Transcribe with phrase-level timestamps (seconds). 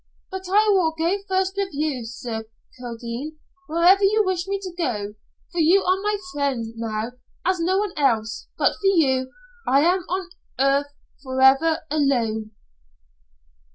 [0.31, 2.45] But I will go first with you, Sir
[2.79, 5.13] Kildene, wherever you wish me to go.
[5.51, 7.11] For you are my friend now,
[7.45, 8.47] as no one else.
[8.57, 9.31] But for you,
[9.67, 10.87] I am on earth
[11.21, 12.49] forever alone."